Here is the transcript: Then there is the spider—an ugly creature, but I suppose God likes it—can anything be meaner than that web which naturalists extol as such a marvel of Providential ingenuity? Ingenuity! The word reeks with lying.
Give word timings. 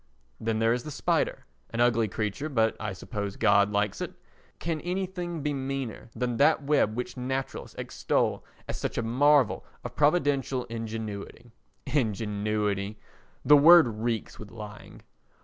Then 0.39 0.57
there 0.57 0.73
is 0.73 0.81
the 0.81 0.89
spider—an 0.89 1.79
ugly 1.79 2.07
creature, 2.07 2.49
but 2.49 2.75
I 2.79 2.91
suppose 2.91 3.35
God 3.35 3.69
likes 3.71 4.01
it—can 4.01 4.81
anything 4.81 5.43
be 5.43 5.53
meaner 5.53 6.09
than 6.15 6.37
that 6.37 6.63
web 6.63 6.95
which 6.95 7.17
naturalists 7.17 7.75
extol 7.77 8.43
as 8.67 8.77
such 8.79 8.97
a 8.97 9.03
marvel 9.03 9.63
of 9.83 9.95
Providential 9.95 10.63
ingenuity? 10.71 11.51
Ingenuity! 11.85 12.97
The 13.45 13.57
word 13.57 13.99
reeks 14.01 14.39
with 14.39 14.49
lying. 14.49 15.03